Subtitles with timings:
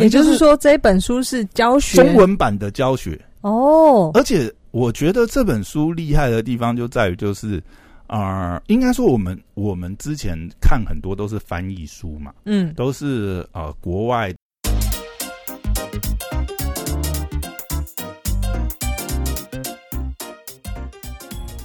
[0.00, 4.10] 也就是说，这本书是教学中文版的教学哦。
[4.14, 7.62] 而且我觉得这本书厉害的地方就在于，就是
[8.06, 14.34] 啊，应该说我们我们之前看很多都是翻译书嘛，嗯，都是呃国外。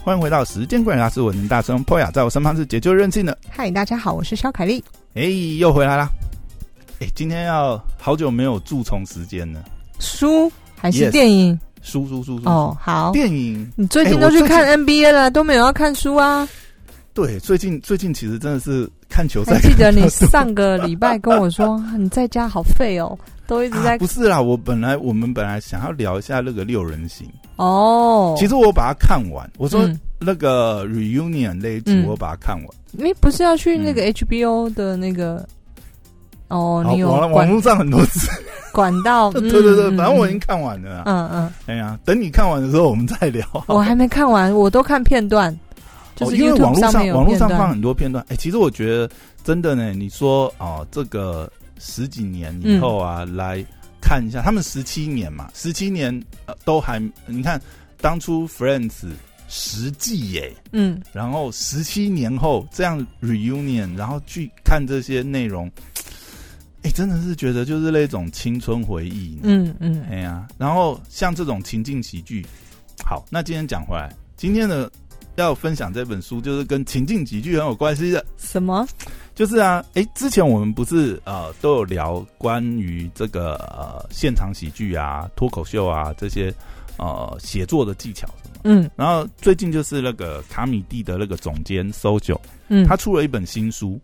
[0.01, 3.37] 欢迎回到时间观察师，我是大声 Poya，在我身旁是解救任性的。
[3.49, 4.83] 嗨，大家好，我是肖凯丽。
[5.13, 5.23] 哎，
[5.59, 6.09] 又回来啦！
[6.99, 9.63] 哎，今天要好久没有蛀虫时间了。
[9.99, 11.57] 书还是电影？
[11.81, 13.11] 书书书书哦，好。
[13.13, 16.47] 电影，你最近都去看 NBA 了，都没有要看书啊？
[17.13, 19.57] 对，最近最近其实真的是看球赛。
[19.61, 23.97] 记得你上个礼拜跟我说 你在家好废哦，都一直在。
[23.97, 28.35] 不是啦，我本来我们本来想要聊一下那个六人行哦。
[28.37, 32.67] 其实我把它看完，我说那个 reunion 那一集我把它看完。
[32.91, 35.47] 你不是要去那个 HBO 的那个？
[36.49, 38.29] 哦，你有网网络上很多次
[38.73, 39.31] 管道。
[39.33, 41.03] 对对对，反正我已经看完了。
[41.05, 41.53] 嗯嗯。
[41.67, 43.47] 哎呀，等你看完的时候我们再聊。
[43.67, 45.57] 我还没看完，我都看片段。
[46.15, 48.25] 就是因为网络上网络上放很多片段。
[48.27, 49.09] 哎，其实我觉得
[49.43, 53.63] 真的呢，你说哦，这个十几年以后啊，来
[54.01, 56.21] 看一下他们十七年嘛，十七年
[56.65, 57.61] 都还你看
[58.01, 59.05] 当初 Friends
[59.47, 65.71] 实际耶，嗯，然后十七年后这样 reunion，然后去看这些内容，
[66.83, 72.45] 哎，真的是觉得就是那种青春回忆，嗯嗯，哎呀，然后像这种情境喜剧，
[73.05, 74.91] 好，那今天讲回来，今天的。
[75.35, 78.25] 要分享这本书，就是跟情境喜剧很有关系的。
[78.35, 78.85] 什么？
[79.33, 86.53] 就是啊，哎，之前我们不是呃都有聊关于这个呃现场喜剧啊、脱口秀啊这些
[86.97, 88.59] 呃写作的技巧什么？
[88.63, 88.91] 嗯。
[88.97, 93.91] 然后最近就是那个卡米蒂的那个总监搜九，嗯，他出了一本新书《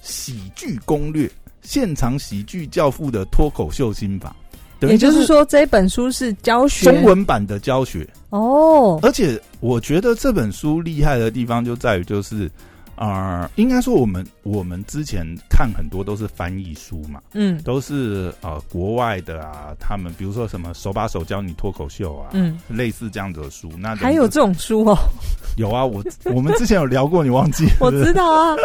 [0.00, 1.30] 喜剧攻略：
[1.62, 4.34] 现场喜剧教父的脱口秀心法》。
[4.88, 8.98] 也就是说，这本书是教学中文版的教学哦。
[9.00, 12.50] 而且我觉得这本书厉害的地方就在于，就是
[12.96, 23.70] 啊，应该说我们我们之前看很多都是翻译书嘛，嗯，都是呃国外的啊，他们比如说什么手把手教你脱口秀啊，嗯，类似这样子的书。
[23.78, 24.98] 那还有这种书哦？
[25.56, 26.02] 有啊，我
[26.34, 27.66] 我们之前有聊过，你忘记？
[27.78, 28.56] 我知道啊，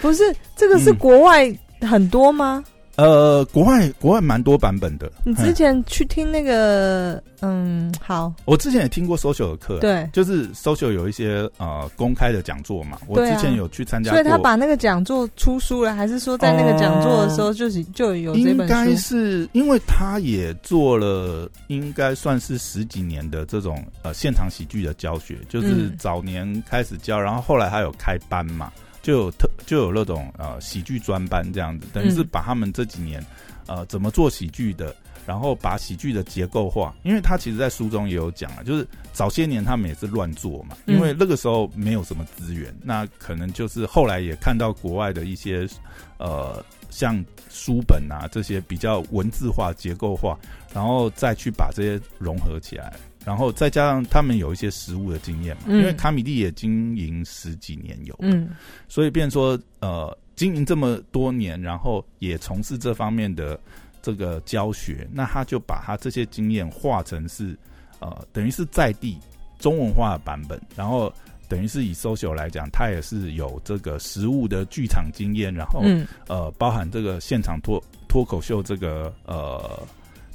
[0.00, 2.64] 不是这个是国外很多吗？
[2.96, 5.10] 呃，国外国外蛮多版本的。
[5.24, 18.62] 你之前去听那个，嗯，好，我之前也听过 social 的课，对，就是 social 有一些呃公开的讲座嘛，我之前有去参加，所以他把那个讲座出书了，还是说在那个讲座的时候就是就有这本书？
[18.62, 28.70] 应该是因为他也做了，应该算是十几年的这种呃现场喜剧的教学，就是早年开始教，然后后来他有开班嘛。
[29.04, 33.22] 就有特就有那种呃喜剧专班这样子，等于是把他们这几年
[33.66, 45.68] 呃怎么做喜剧的，然后把喜剧的结构化，因为他其实在书中也有讲啊，就是早些年他们也是乱做嘛，因为那个时候没有什么资源，那可能就是后来也看到国外的一些
[46.16, 50.38] 呃像书本啊这些比较文字化结构化，
[50.72, 52.94] 然后再去把这些融合起来。
[53.24, 58.50] 然后再加上他们有一些实物的经验嘛，因为卡米蒂也经营十几年有，嗯，
[58.86, 63.58] 所以变说呃经营这么多年，然后也从事这方面的
[64.02, 67.56] 这个教学，那他就把他这些经验化成是
[67.98, 69.18] 呃等于是在地
[69.58, 71.10] 中文化的版本，然后
[71.48, 75.82] 等于是以 social 来讲，他也是有这个实物的剧场经验，然后
[76.28, 79.80] 呃包含这个现场脱脱口秀这个呃。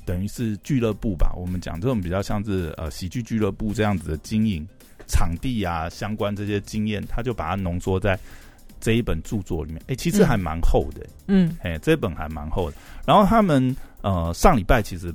[0.10, 4.68] 等于是俱乐部吧，我们讲这种比较像是呃喜剧俱乐部这样子的经营
[5.06, 8.18] 场地啊，相关这些经验，他就把它浓缩在
[8.82, 9.80] 这一本著作里面。
[9.86, 12.78] 哎，其实还蛮厚的，嗯，哎，这本还蛮厚的。
[13.06, 15.14] 然后他们呃上礼拜其实，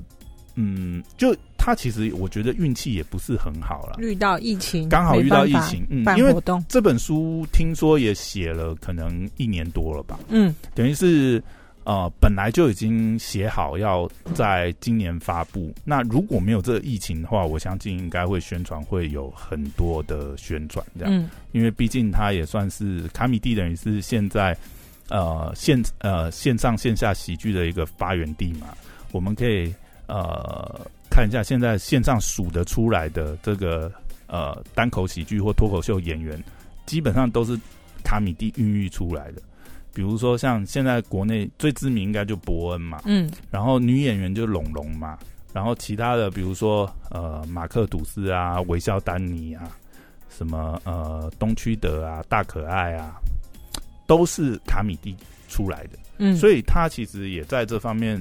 [0.55, 6.33] 嗯，就他其实我觉得运气也不是很好了，遇到疫情，刚好遇到疫情，嗯，因为
[6.69, 11.43] 这本书听说也写了可能一年多了吧，嗯，等于是。
[11.85, 15.71] 呃，本来就已经写好要在今年发布。
[15.85, 21.15] 那如果没有这个疫情的话，我相信应该会宣传会有很多的宣传这样。
[21.15, 24.57] 嗯，因为毕竟它也算是卡米蒂，等于是现在
[25.11, 28.69] 呃线呃线上线下喜剧的一个发源地嘛。
[29.13, 29.73] 我们可以
[30.07, 33.93] 呃看一下现在线上数得出来的这个
[34.27, 36.43] 呃单口喜剧或脱口秀演员，
[36.87, 37.61] 基本上都是
[38.03, 39.43] 卡米蒂孕育出来的。
[39.95, 45.17] 比如说像现在国内最知名应该就伯恩嘛，嗯，然后女演员就龙龙嘛，
[45.53, 49.71] 然后其他的比如说呃马克吐斯啊、微笑丹尼啊，
[50.29, 53.15] 什么呃东区德啊、大可爱啊，
[54.07, 55.17] 都是卡米蒂
[55.49, 58.21] 出来的，嗯，所以他其实也在这方面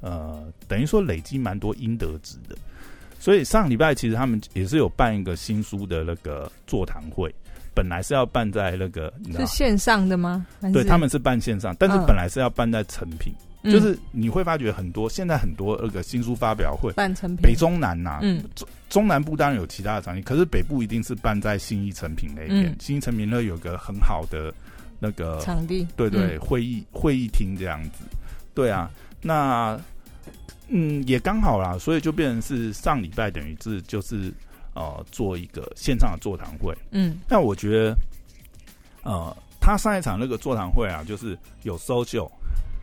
[0.00, 2.56] 呃，等于说累积蛮多应得值的。
[3.20, 7.34] 所以上礼拜其实他们也是有办一个新书的那个座谈会，
[7.78, 10.44] 本来是要办在那个，是线上的吗？
[10.72, 13.32] 对，他们是办线上，但是本来是要办在成品，
[13.62, 24.52] 就是你会发觉很多现在很多那个新书发表会办成品，北中南呐，嗯，中中南部当然有其他的场地，可是北部一定是办在新义成品那边，新义成品那有个很好的
[24.98, 28.02] 那个场地，对对，会议会议厅这样子，
[28.54, 28.90] 对啊，
[29.22, 29.78] 那。
[30.70, 34.30] 嗯，也刚好啦，所以就变成是上礼拜等于是就是
[34.78, 36.72] 呃做一个线上的座谈会。
[36.92, 37.96] 嗯，那我觉得
[39.02, 42.30] 呃，他上一场那个座谈会啊，就是有搜秀，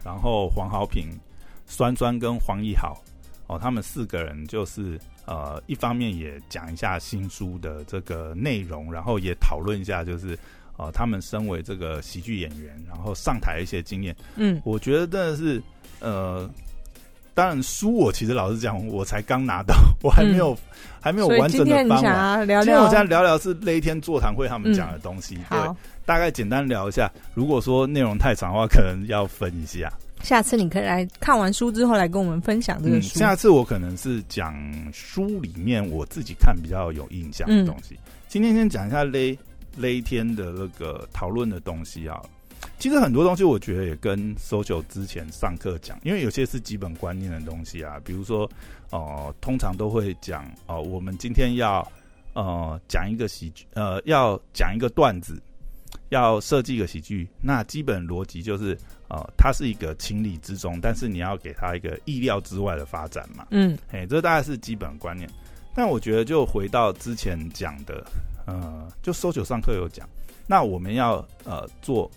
[0.03, 1.07] 然后黄豪平、
[1.65, 3.01] 酸酸跟黄义豪
[3.47, 10.37] 哦，他们四个人就是呃，一方面也讲一下新书的这个内容，然后也讨论一下就是
[10.77, 14.13] 呃，他们身为这个喜剧演员，然后上台一些经验。
[14.35, 15.63] 嗯，我觉得真的是
[16.01, 16.49] 呃。
[17.35, 20.57] 当然，书我其实老实讲，我才刚拿到，我还没有
[21.01, 22.47] 还没有完整的翻完。
[22.47, 25.59] 今天我想聊聊是那一天座谈会他们讲的东西，对，
[26.05, 27.11] 大概简单聊一下。
[27.33, 29.91] 如果说内容太长的话，可能要分一下。
[30.23, 33.19] 下次你可以来看完书之后来跟我们分享这个书。
[33.19, 34.55] 下次我可能是讲
[34.93, 37.99] 书里面我自己看比较有印象的东西。
[38.29, 39.37] 今天先讲一下勒
[39.75, 42.17] 那一天的那个讨论的东西啊。
[42.77, 48.49] 其实很多东西，我觉得也跟 social 之前上课讲，因为有些是基本观念的东西啊，比如说，
[48.91, 51.89] 哦，通常都会讲，哦，我们今天要，
[52.33, 55.41] 呃，讲一个喜剧，呃，要讲一个段子，
[56.09, 58.77] 要设计一个喜剧，那基本逻辑就是，
[59.07, 65.29] 呃，它是一个情理之中，但是你要给它一个意料之外的发展嘛，嗯，哎，这大概是基本观念。
[65.73, 68.05] 但我觉得就回到之前讲的，
[68.45, 70.07] 呃，就 social 上课有讲，
[70.45, 72.11] 那我们要呃做。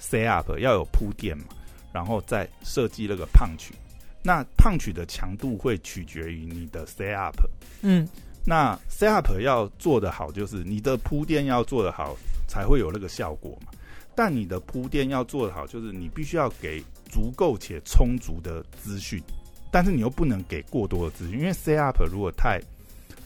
[0.00, 1.44] Set up 要有铺垫嘛，
[1.92, 3.74] 然后再设计那个胖曲。
[4.22, 7.36] 那胖曲的强度会取决于你的 set up。
[7.82, 8.06] 嗯，
[8.44, 12.16] 那 set up 要做得好，就是你的铺垫要做得好，
[12.46, 13.72] 才会有那个效果嘛。
[14.14, 19.22] 但你的铺垫要做得好，就是你必须要给足够且充足的资讯，
[19.70, 22.60] 但是你又不能给过多的资讯，因为 set up 如果太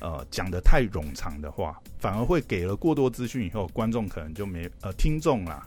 [0.00, 5.66] 呃讲的太冗长的话，反而会给了过多资讯以后，观众可能就没呃听众啦。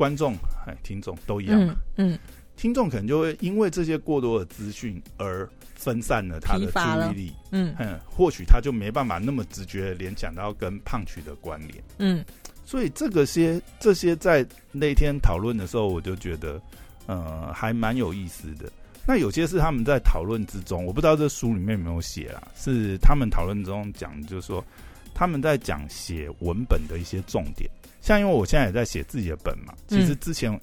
[0.00, 0.32] 观众、
[0.66, 1.76] 哎，听众都一样嘛。
[1.96, 2.18] 嗯，
[2.56, 7.32] 听众可能就会因为这些过多的资讯而分散了他的注意力。
[7.50, 7.76] 嗯，
[8.06, 11.84] 或许他就没办法那么直觉联想到跟胖曲的关联。
[11.98, 12.24] 嗯，
[12.64, 14.42] 所以这个些这些在
[14.72, 16.58] 那天讨论的时候，我就觉得
[17.04, 18.72] 呃还蛮有意思的。
[19.06, 24.64] 那有些是他们在讨论之中，我不知道这书里面有没有写啊，是他们讨论中讲，就是说
[25.12, 27.70] 他们在讲写文本的一些重点。
[28.00, 30.58] 像因为我现在也在写自己的本嘛，其实之前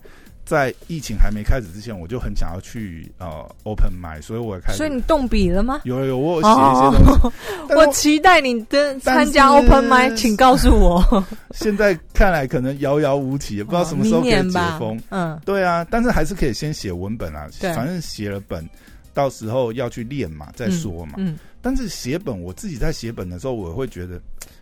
[0.46, 3.28] 在疫情还没开始之前，我就很想要去呃
[3.64, 4.78] open m y，所以我开始。
[4.78, 5.82] 所以你动笔了吗？
[5.84, 7.38] 有有，我写一些东西。
[7.76, 11.04] 我期待你的参加 open 麦，请告诉我。
[11.52, 14.98] 现在看来可能遥遥无期，也不知道什么时候可以解封。
[15.12, 17.50] 嗯，对啊，但是还是可以先写文本啊。
[17.76, 18.66] 反正写了本，
[19.14, 21.16] 到时候要去练嘛，再说嘛。
[21.18, 21.38] 嗯。
[21.62, 24.18] 但是写本，我自己在写本的时候，我会觉得，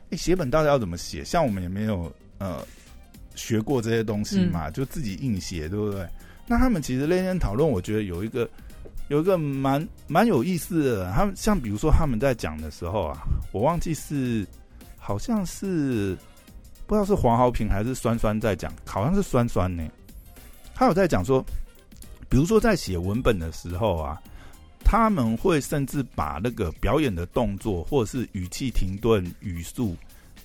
[0.09, 1.23] 哎，写本到底要怎么写？
[1.23, 2.11] 像我们也没有。
[2.45, 2.63] 呃，
[3.33, 6.07] 学过这些东西嘛，就自己硬写，对不对？
[6.45, 8.47] 那他们其实那天讨论，我觉得有一个
[9.07, 11.11] 有一个蛮蛮有意思的。
[11.11, 13.17] 他们像比如说他们在讲的时候啊，
[13.51, 14.45] 我忘记是
[14.95, 16.15] 好像是
[16.85, 19.83] 不知道是黄豪平还是酸酸在讲，好像是酸酸呢。
[20.75, 21.43] 他有在讲说，
[22.29, 24.21] 比如说在写文本的时候啊，
[24.83, 29.95] 他们会甚至把那个表演的动作或者是语气停顿、语速。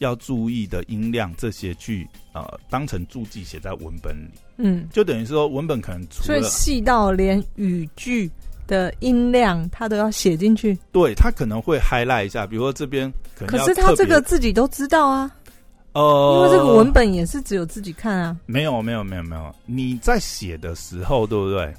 [0.00, 8.30] 要注意的音量这些去呃当成注记写在文本里，嗯，就等于说文本可能所以细到连语句
[8.66, 15.30] 的音量他都要写进去，对他可能会 highlight 一下，比如说这边可是他这个自己都知道啊，
[15.92, 21.72] 呃，因为这个文本也是只有自己看啊，没有没有没有没有，你在写的时候对不对？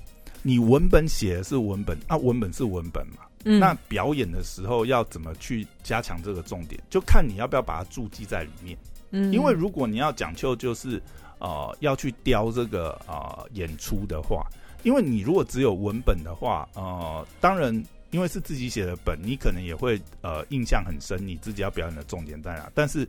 [0.44, 3.24] 你文本写的是文本啊，文本是文本嘛。
[3.44, 8.78] 那表演的时候要怎么去加强这个重点，就看你要不要把它注记在里面。
[9.12, 11.02] 嗯，因为如果你要讲究就是
[11.40, 14.46] 呃要去雕这个呃演出的话，
[14.84, 17.74] 因为你如果只有文本的话，呃，当然
[18.12, 22.72] 因为是自己写的本，你可能也会呃印象很深，你自己要表演的重点在哪。
[22.74, 23.08] 但是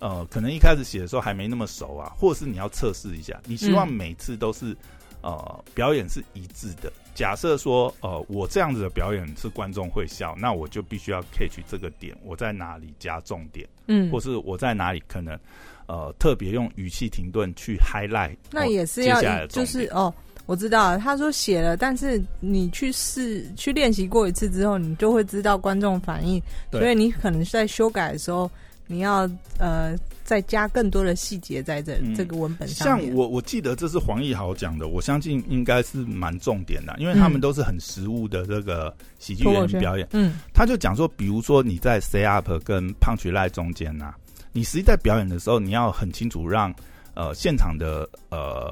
[0.00, 4.76] 呃，可能一开始写的时候还没那么熟啊，或者是你要测试一下，你希望每次都是
[5.24, 6.92] 呃表演是一致的。
[7.14, 15.38] 假设说，呃，我这样子的表演是观众会笑，那我就必须要 catch 这个点，我在哪里加重点，嗯，或是我在哪里可能，
[15.86, 20.12] 呃，特别用语气停顿去 highlight，那也是要就是哦，
[20.46, 28.50] 我知道，他说写了，但是你去试去练习过一次之后，你就会知道观众反应，所以你可能在修改的时候，
[28.86, 40.06] 你要呃再加更多的细节在这这个文本上像我我记得这是黄奕豪讲的，我相信应该是蛮重点的，因为他们都是很实物的这个喜剧演员表演。
[40.12, 44.14] 嗯，他就讲说，比如说你在 say up 跟 punch line 中间呐，
[44.52, 46.74] 你实际在表演的时候，你要很清楚让
[47.14, 48.70] 呃现场的呃。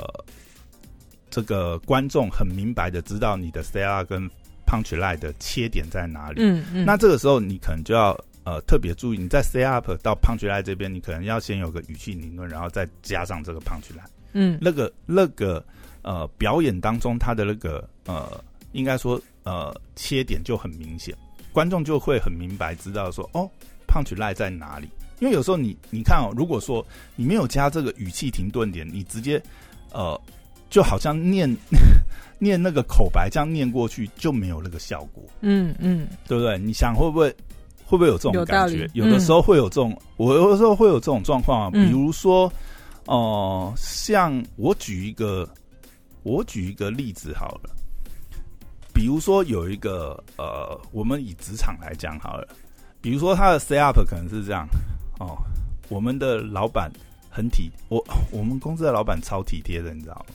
[1.35, 4.29] 这个观众很明白的知道你的 say up 跟
[4.67, 6.43] punch line 的切点在哪里。
[6.43, 6.85] 嗯嗯。
[6.85, 14.09] 那这个时候你可能就要呃特别注意，你在 stay up 到 punch line 这边，你可能要先有个语气理论，然后再加上这个 punch line。
[14.33, 14.59] 嗯。
[14.61, 15.65] 那个那个
[16.03, 21.15] 呃表演当中，他的那个呃应该说呃切点就很明显，
[21.53, 23.49] 观众就会很明白知道说哦
[23.87, 24.89] punch line 在哪里。
[25.21, 26.85] 因为有时候你你看哦，如果说
[27.17, 29.43] 你没有加这个语气停顿点，你直接
[29.93, 30.21] 呃。
[30.71, 31.55] 就好像念
[32.41, 35.23] 念那个口白，这样念过去就没有那个效果。
[35.43, 36.59] 嗯嗯，对不对？
[36.59, 37.29] 你想会不会
[37.93, 38.89] 会不会有这种感觉？
[38.95, 41.71] 有的时候会有这种，我有的时候会有这种状况啊。
[41.71, 42.51] 比如说，
[43.05, 45.47] 哦，像我举一个，
[46.23, 47.69] 我举一个例子好了。
[48.95, 52.49] 比如说有一个呃，我们以职场来讲好了。
[53.03, 54.67] 比如说他的 set up 可能是这样
[55.21, 55.37] 哦，
[55.91, 56.91] 我们的老板
[57.29, 60.35] 很体，我我们公司的老板超体贴的，你知道吗？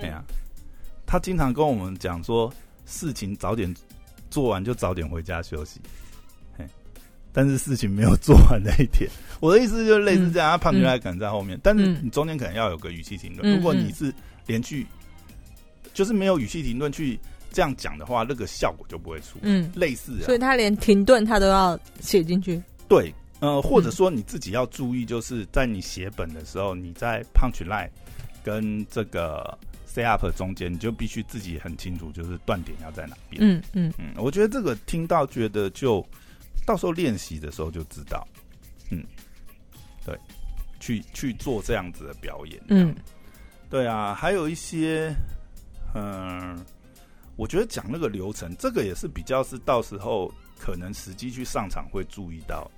[0.00, 0.20] 哎呀，
[1.06, 2.52] 他经常跟我们讲说，
[2.86, 3.72] 事情早点
[4.30, 5.80] 做完就早点回家休息。
[7.32, 9.08] 嘿，但是事情没有做完那一天，
[9.40, 13.56] 我的意思就是类似这样，他胖出来可能在后面，但是你中间可能要有个语气停顿。
[13.56, 14.12] 如果你是
[14.46, 14.86] 连续，
[15.94, 17.18] 就是没有语气停顿去
[17.50, 19.38] 这样讲的话，那个效果就不会出。
[19.42, 22.62] 嗯，类似，所以他连停顿他都要写进去。
[22.88, 27.88] 对，呃，或者说你自己要注意，就是在你写本的时候，你在 punch line
[28.44, 29.58] 跟这个。
[29.94, 33.42] set up 中间你就必须自己很清楚，就是断点要在哪边。
[33.44, 36.02] 嗯嗯嗯，我觉得这个听到觉得就
[36.64, 38.26] 到时候练习的时候就知道。
[38.90, 39.04] 嗯，
[40.04, 40.18] 对，
[40.80, 42.60] 去去做这样子的表演。
[42.68, 42.94] 嗯，
[43.70, 45.14] 对啊，还有一些，
[45.94, 46.58] 嗯，
[47.36, 52.70] 我觉得讲那个流程，这个也是比较是到时候可能实际去上场会注意到。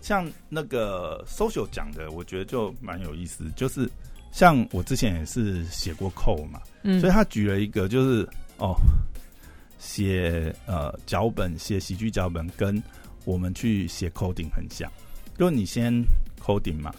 [0.00, 3.90] 像那个 social 讲的，我觉得就蛮有意思，就是。
[4.32, 6.60] 像我之前也是写过扣嘛，
[7.00, 8.28] 所以他举了一个，就是
[8.58, 8.76] 哦，
[9.78, 12.82] 写呃脚本，写喜剧脚本，跟
[13.26, 14.90] 我们去写 coding 很像，
[15.36, 15.92] 就你先
[16.42, 16.90] coding 嘛，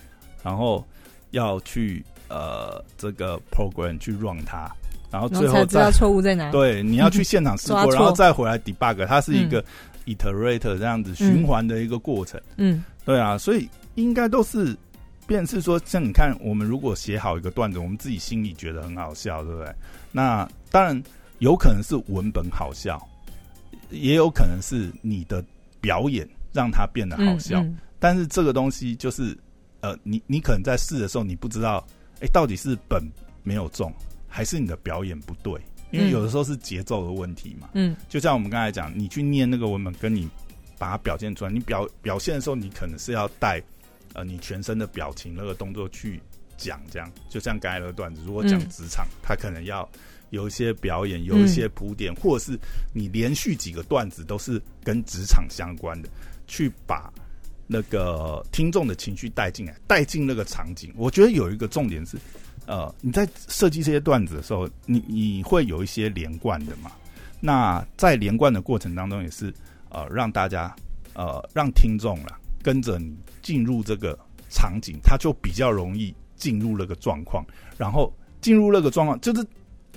[0.43, 0.85] 然后
[1.31, 4.69] 要去呃这个 program 去 run 它，
[5.09, 9.63] 然后最后知道错误在哪，对，你要去现场试过，然后再回来 debug，它是一个
[10.05, 14.77] iterator 这样子循环的一个过程，嗯，对啊，所以应该都是。
[15.25, 19.75] 便是说，像你看，我们如果写好一个段子，我们自己心里觉得很好笑，对不对？
[20.09, 21.03] 那当然
[21.39, 22.97] 有可能是文本好笑，
[23.89, 25.43] 也有可能是你的
[25.81, 27.65] 表演让它变得好笑。
[27.99, 29.37] 但是这个东西就是，
[29.81, 31.85] 呃，你你可能在试的时候，你不知道，
[32.21, 33.03] 哎，到底是本
[33.43, 33.93] 没有中，
[34.27, 35.59] 还是你的表演不对？
[35.91, 37.69] 因为有的时候是节奏的问题嘛。
[37.73, 40.29] 嗯，就像我们刚才讲，你去念那个文本，跟你
[40.77, 43.61] 把它表现出来，你表表现的时候，你可能是要带。
[44.13, 46.19] 呃，你全身的表情那个动作去
[46.57, 49.87] 讲，这样就像刚才那个段子，如果讲职场，他可能要
[50.29, 52.59] 有一些表演，有一些铺垫，或者是
[52.93, 56.09] 你连续几个段子都是跟职场相关的，
[56.47, 57.11] 去把
[57.65, 60.93] 那个听众的情绪带进来，带进那个场景。
[60.95, 62.17] 我觉得有一个重点是，
[62.65, 66.91] 呃，你在设计这些段子的时候，你你会有一些连贯的嘛？
[67.39, 69.53] 那在连贯的过程当中，也是
[69.89, 70.75] 呃让大家
[71.13, 72.39] 呃让听众啦。
[72.63, 74.17] 跟着你进入这个
[74.49, 77.45] 场景，他就比较容易进入那个状况，
[77.77, 79.45] 然后进入那个状况，就是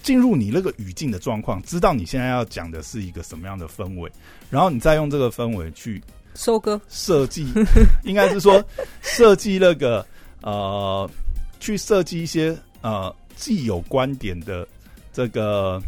[0.03, 4.11] 进入你那个语境的状况，知道你现在要讲的是一个什么样的氛围，
[4.51, 6.03] 然后你再用这个氛围去
[6.35, 7.47] 收割设计，
[8.05, 8.63] 应该是说
[9.03, 10.07] 设计那个
[10.43, 11.11] 呃，
[11.59, 14.67] 去设计一些呃既有观点的
[15.13, 15.81] 这个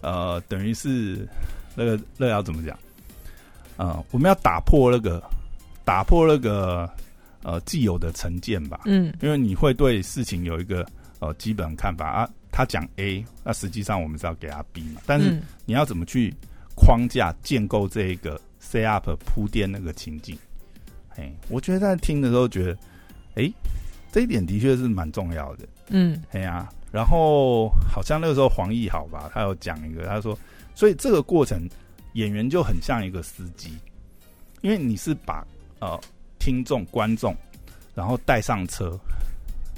[0.00, 1.28] 呃，等于是
[1.74, 2.78] 那个那要怎么讲
[3.76, 4.02] 啊？
[4.10, 5.22] 我们要打破那个。
[5.84, 6.86] 打破那个
[7.42, 10.86] 呃既有的成见吧，嗯，因为你会对事情有一个
[11.18, 12.28] 呃基本看法啊。
[12.50, 15.00] 他讲 A，那实际上我们是要给他 B 嘛。
[15.06, 16.34] 但是你要怎么去
[16.74, 20.36] 框架建构这一个 set up 铺垫那个情境？
[21.16, 22.78] 哎，我觉得在听的时候觉得，
[23.34, 23.52] 哎，
[24.12, 25.66] 这一点的确是蛮重要的。
[25.88, 30.38] 嗯，哎呀，然后好像那个时候黄奕好吧，他有讲一个，他说，
[30.74, 31.68] 所以这个过程
[32.12, 33.76] 演员就很像一个司机，
[34.60, 35.46] 因为你是把
[35.80, 35.98] 呃，
[36.38, 37.36] 听众、观众，
[37.94, 38.98] 然后带上车，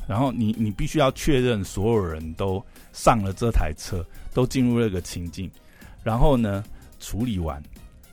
[0.07, 4.05] 然后你你必须要确认所有人都上了这台车，
[4.35, 5.51] 都进入那个情境，
[6.03, 6.65] 然后呢
[6.99, 7.63] 处理完，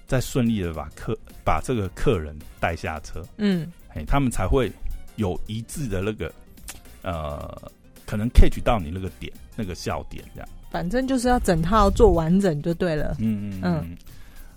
[0.06, 4.72] 再顺利的把客把这个客人带下车，嗯，哎，他们才会
[5.16, 6.32] 有一致的那个
[7.02, 7.72] 呃，
[8.06, 10.50] 可能 catch 到你那个点那个笑点这样。
[10.70, 13.16] 反正就是要整套做完整就对了。
[13.20, 13.98] 嗯嗯嗯。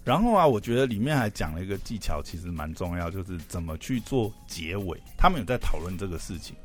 [0.02, 5.00] 然后啊，我觉得里面还讲了一个技巧，其实蛮重要，就是怎么去做结尾。
[5.16, 6.56] 他们有在讨论这个事情。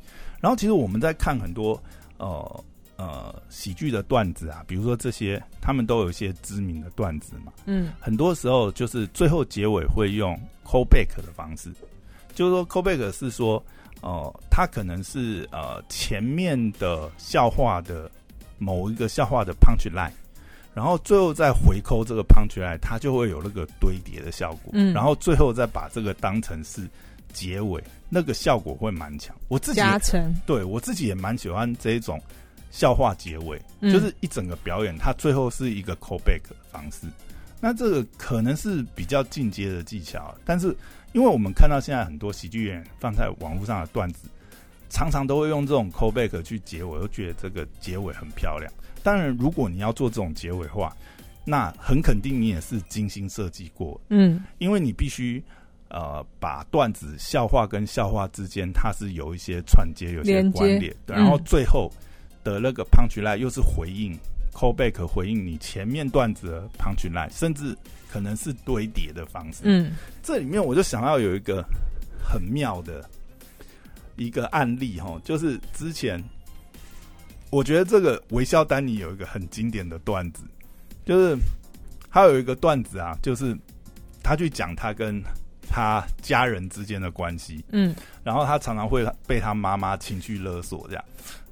[0.42, 1.82] 然后，其实我们在看很多
[2.18, 2.64] 呃
[2.98, 7.52] 呃喜剧的段子啊，比如说这些，他们都有一些知名的段子嘛。
[7.66, 7.92] 嗯。
[8.00, 11.72] 很多时候就是最后结尾会用 callback 的方式，
[12.36, 13.64] 就是说 callback 是说，
[14.02, 18.12] 哦，他可能是呃前面的笑话的
[18.60, 20.12] 某一个笑话的 punch line，
[20.74, 24.72] 然后最后再回扣这个 punch line，它就会有那个堆叠的效果。
[24.74, 24.94] 嗯。
[24.94, 26.88] 然后最后再把这个当成是。
[27.34, 27.84] 结尾
[28.16, 32.18] 那个效果会蛮强，我自己加成，对我自己也蛮喜欢这一种
[32.72, 36.40] 笑话结尾，就是一整个表演，它最后是一个 callback
[36.72, 37.08] 方式。
[37.60, 40.74] 那这个可能是比较进阶的技巧，但是
[41.12, 44.30] 因为我们看到现在很多喜剧演员放在网络上的段子，
[44.90, 48.72] 常常都会用这种 callback 去结尾，我觉得这个结尾很漂亮。
[49.04, 50.96] 当然，如果你要做这种结尾的话，
[51.44, 55.44] 那很肯定你也是精心设计过，嗯，因为你必须。
[55.96, 60.94] 呃，把段子笑话跟笑话之间，它是有一些串接，有些关联。
[61.08, 61.90] 然后最后
[62.44, 64.14] 的那个 punch line 又是回应
[64.54, 67.74] callback，回应你前面段子的 punch line，甚至
[68.12, 69.62] 可能是堆叠的方式。
[69.64, 71.64] 嗯，这里面我就想要有一个
[72.22, 73.10] 很妙的
[74.18, 76.22] 一个案例哈，就是之前
[77.52, 80.44] 我觉得这个微笑丹尼有一个很经典的段子，
[81.06, 81.38] 就是
[82.12, 83.58] 他有一个段子啊，就是
[84.22, 85.24] 他去讲他跟
[85.76, 91.04] 他家人之间的关系，嗯，然后他常常会被他妈妈情绪勒索这样，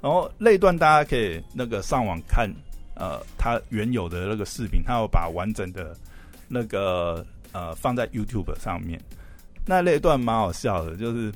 [0.02, 2.50] 然后那段大家可以那个上网看，
[2.96, 5.94] 呃，他原有的那个视频，他有把完整的
[6.48, 8.98] 那个呃放在 YouTube 上面。
[9.66, 11.30] 那那段蛮好笑的，就是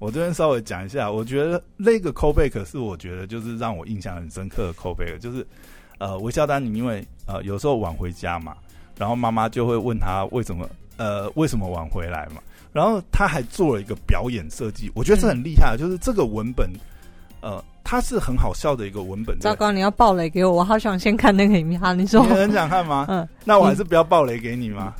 [0.00, 5.46] 我这边稍微讲一下，我觉得那个 callback 是我觉得就是让我印象很深刻的 callback，就是
[5.98, 8.56] 呃，微笑丹尼因为呃有时候晚回家嘛，
[8.98, 10.68] 然后妈妈就会问他为什么。
[11.02, 12.40] 呃，为什么晚回来嘛？
[12.72, 15.76] 然后他还做了一个表演设计，我觉得是很厉害。
[15.76, 16.70] 就是这个文本，
[17.40, 19.36] 呃，它是很好笑的一个文本。
[19.40, 21.98] 糟糕，你要爆雷给我，我好想先看那个影片。
[21.98, 23.06] 你说你很想看吗？
[23.08, 24.94] 嗯，那我还是不要爆雷给你吗？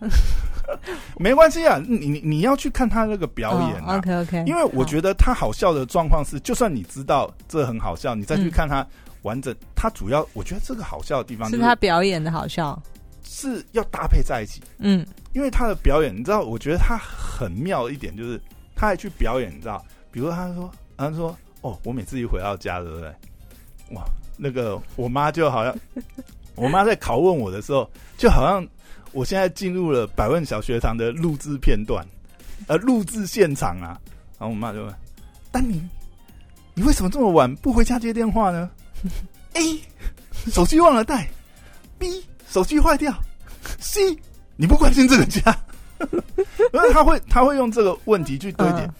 [1.18, 3.80] 没关系啊，你你你要去看他那个表演。
[3.82, 8.86] OK OK，因为我觉得他好笑的状况是，就算你知道这很好笑，你再去看他
[9.22, 12.80] 完整，他主要我觉得这个好笑的地方是他表演的好笑。
[13.28, 18.40] 是要搭配在一起，嗯，因为他的表演，你知道，我觉得他很妙的一点就是，
[18.74, 23.08] 他还去表演，你知道，比如他说，他说，哦，我每次一回到家，对不对？
[23.90, 24.04] 哇，
[24.38, 25.76] 那个我妈就好像，
[26.54, 28.66] 我妈在拷问我的时候，就好像
[29.12, 32.06] 我现在进入了百万小学堂的录制片段，
[32.68, 34.00] 呃，录制现场啊。
[34.38, 34.94] 然后我妈就问
[35.50, 35.82] ：“丹尼，
[36.74, 38.70] 你为什么这么晚不回家接电话呢
[39.54, 39.80] ？”A，
[40.50, 41.28] 手机忘了带。
[41.98, 42.24] B。
[42.56, 43.12] 手机坏掉
[43.78, 44.16] ，C，
[44.56, 45.54] 你不关心这个家，
[46.72, 48.90] 因为他会他会用这个问题去堆叠，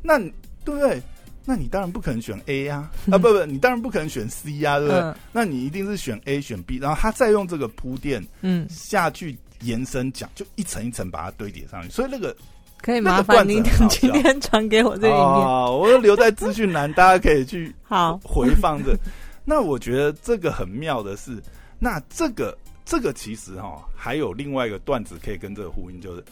[0.00, 0.16] 那
[0.64, 1.02] 对不对？
[1.44, 5.14] 那你当然不可能选 A 呀，啊不不，你当然不可能选 C 呀，对不对？
[5.32, 12.36] 那你一定是选 A 选 B，然后他再用这个铺垫，嗯，下去延伸讲，就一层一层把它堆叠上去，所以那个
[12.80, 18.96] 可以麻烦您今天传给我这一面，我留在资讯栏，大家可以去好回放着。
[19.44, 21.42] 那我觉得这个很妙的是，
[21.80, 22.56] 那这个。
[22.90, 26.24] 这个其实哈还有另外一个段子可以跟这个呼应，就是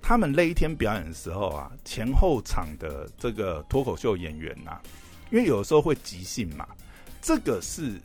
[0.00, 4.80] 他们那一天表演的时候啊，前后场的这个脱口秀演员呐，
[5.30, 6.66] 因为有的时候会即兴嘛，
[7.20, 8.00] 这个是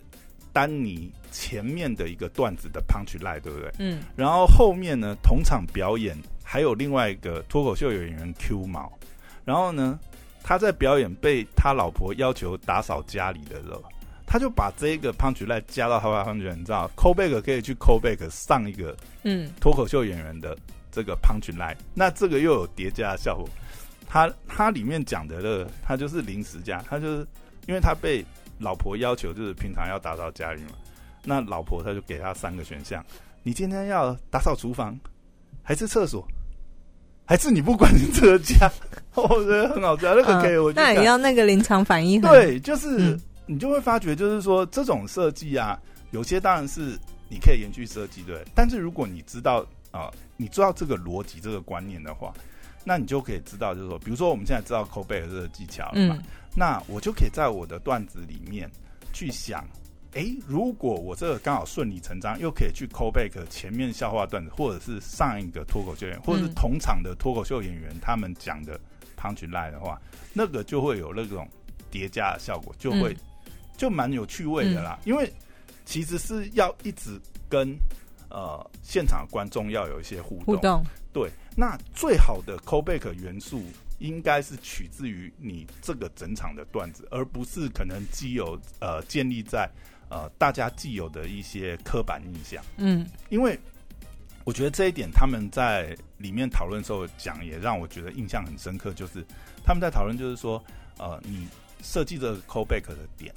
[0.52, 3.71] 丹尼前面的一个段子的 punch line，对不对？
[3.80, 4.04] 嗯。
[4.17, 8.91] 然后后面呢，同场表演还有另外一个脱口秀演员 Q 毛，
[9.45, 9.97] 然后呢，
[10.43, 13.82] 他在表演被他老婆要求打扫家里的时候。
[14.30, 20.56] 他就把这个 punch line 加到他的 punch line，你知道，callback 可以去 callback 上一个嗯脱口秀演员的
[20.92, 23.48] 这个 punch line，那这个又有叠加的效果。
[24.06, 27.26] 他他里面讲的个，他就是临时加，他就是
[27.68, 28.24] 因为他被
[28.60, 30.72] 老婆要求，就是平常要打扫家里嘛，
[31.24, 33.02] 那老婆他就给他三个选项：
[33.44, 35.00] 你今天要打扫厨房，
[35.63, 36.28] 还是厕所，
[37.26, 38.70] 还是你不管你这个家？
[39.13, 43.18] 我觉得很好笑，那个可以，我那也要那个临场反应，对，就是。
[43.47, 45.79] 你就会发觉，就是说这种设计啊，
[46.12, 52.33] 有些当然是你可以延续设计对，但是如果你知道啊，你知道这个逻辑、这个观念的话，
[52.83, 56.21] 那你就可以知道，就是说，比如说我们现在知道 callback 这个技巧了嘛，
[56.55, 58.69] 那我就可以在我的段子里面
[59.13, 59.65] 去想。
[60.13, 68.79] 哎，如果我这个刚好顺理成章，又可以去 callback 前面笑话段子，或者是上一个脱口秀演员，或者是同场的脱口秀演员他们讲的
[69.19, 70.01] punch line 的话，
[70.33, 71.47] 那个就会有那种
[71.91, 73.15] 叠加的效果，就会
[73.78, 75.00] 就蛮有趣味的啦。
[75.06, 75.32] 因为
[75.86, 77.78] 其实是要一直跟
[78.30, 81.32] 呃现场观众要有一些互动，对。
[81.56, 83.63] 那最好的 callback 元素
[84.00, 89.70] 应该是取自于你这个整场的段子，而不是可能既有呃建立在。
[90.10, 93.60] 呃，大家既有的一些刻板印象，嗯，因为
[94.46, 98.94] 我觉得这一点他们在里面讨论时候讲，也让我觉得印象很深刻。
[98.94, 99.22] 就是
[99.66, 100.63] 他们在讨论，就是说，
[100.98, 101.46] 呃，你
[101.84, 103.36] 设计这个 callback 的点，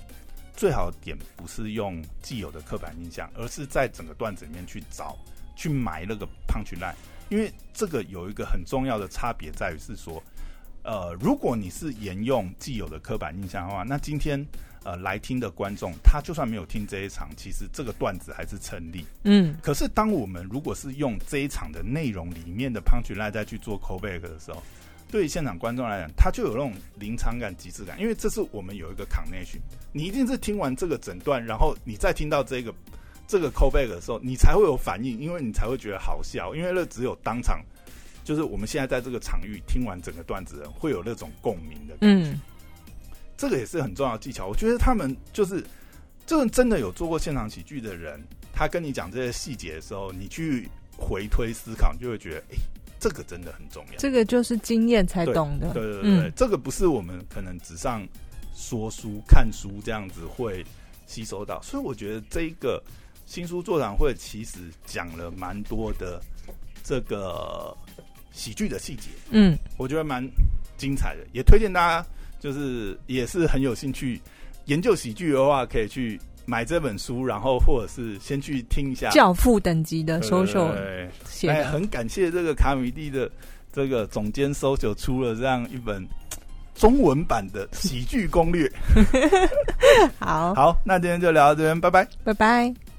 [0.60, 5.16] 最好的点不是用既有的刻板印象，而是在整个段子里面去找、
[5.56, 6.92] 去埋那个 punch line。
[7.30, 10.22] 因为这个有一个很重要的差别在于是说，
[10.82, 14.46] 呃，如果你是沿用既有的刻板印象的话，那今天。
[14.82, 19.04] 呃，来听的观众，他就算没有听这一场，其实这个段子还是成立。
[19.24, 24.62] 嗯，可是当我们如果是用这一场的内容里面的 punch line 再去做 callback 的时候，
[25.10, 29.58] 对于现场观众来讲，他就有那种临场感、即视感，因为这是我们有一个 connection。
[29.92, 32.72] 你一定是听完这个整段，然后你再听到这个
[33.26, 37.60] 这个 callback 的时候，你才会有反应，因为你才会觉得好笑，因为那只有当场，
[38.22, 42.38] 就是我们现在在这个场域听完整个段子人会有那种共鸣的感觉。
[43.36, 44.46] 这个也是很重要的技巧。
[44.46, 45.64] 我觉得他们就是，
[46.26, 52.58] 这个真的有做过现场喜剧的人，他跟你讲这些细节的时候，你去回推思考，你就会觉得，哎，
[53.00, 53.98] 这个真的很重要。
[53.98, 55.72] 这个就是经验才懂的。
[55.72, 58.06] 对对对，这个不是我们可能纸上
[58.54, 60.64] 说书、看书这样子会
[61.06, 61.60] 吸收到。
[61.62, 62.80] 所以我觉得这一个
[63.26, 66.22] 新书座谈会其实讲了蛮多的
[66.84, 67.76] 这个
[68.30, 69.08] 喜剧的细节。
[69.30, 70.24] 嗯，我觉得蛮
[70.76, 72.06] 精彩的，也推荐大家。
[72.42, 74.18] 就是也是很有兴趣
[74.64, 80.72] 研究喜剧的话，可以去买这本书，然后或者是先去听一下教父等级的 social
[81.24, 83.30] 写哎，很感谢这个卡米蒂的
[83.72, 86.04] 这个总监 social 出了这样一本
[86.74, 88.70] 中文版的喜剧攻略。
[90.18, 92.89] 好好，那今天就聊到这边，拜拜，拜拜。